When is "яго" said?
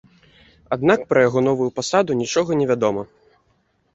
1.27-1.43